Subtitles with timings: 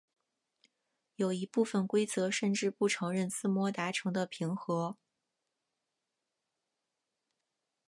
[1.15, 4.97] 有一部分规则甚至不承认自摸达成的平和。